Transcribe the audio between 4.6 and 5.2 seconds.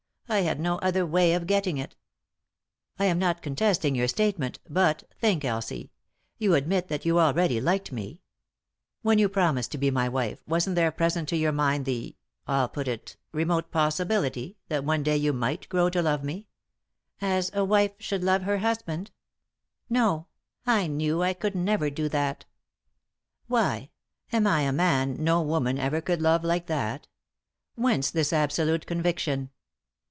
but—